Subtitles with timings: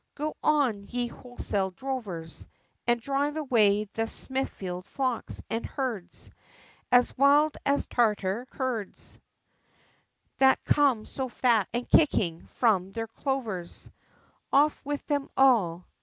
[0.15, 2.47] Go on, ye wholesale drovers!
[2.87, 6.31] And drive away the Smithfield flocks and herds!
[6.91, 9.19] As wild as Tartar Curds,
[10.39, 13.91] That come so fat, and kicking, from their clovers;
[14.51, 15.85] Off with them all!